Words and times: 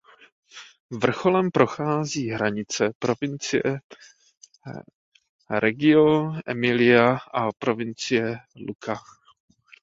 Vrcholem 1.01 1.51
prochází 1.51 2.27
hranice 2.29 2.89
Provincie 2.99 3.61
Reggio 5.49 6.35
Emilia 6.45 7.17
a 7.33 7.51
Provincie 7.59 8.37
Lucca. 8.55 8.95